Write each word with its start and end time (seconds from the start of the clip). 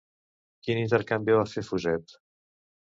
Quin 0.67 0.81
intercanvi 0.85 1.37
va 1.43 1.47
fer 1.55 1.67
Fuset? 1.71 2.19